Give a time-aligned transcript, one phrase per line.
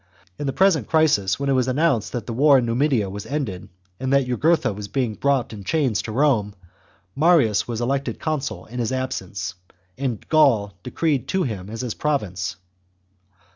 [0.39, 3.69] In the present crisis, when it was announced that the war in Numidia was ended,
[3.99, 6.55] and that Jugurtha was being brought in chains to Rome,
[7.15, 9.53] Marius was elected consul in his absence,
[9.99, 12.55] and Gaul decreed to him as his province.